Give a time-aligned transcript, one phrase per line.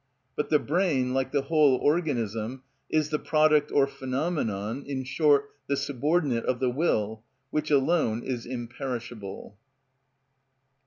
[0.35, 5.77] But the brain, like the whole organism, is the product or phenomenon, in short, the
[5.77, 9.59] subordinate of the will, which alone is imperishable.